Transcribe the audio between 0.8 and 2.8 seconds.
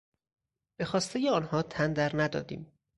خواسته آنها تن در ندادیم.